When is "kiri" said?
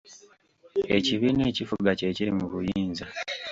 2.15-2.31